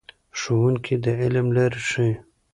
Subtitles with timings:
[0.39, 2.13] ښوونکي د علم لارې ښیي.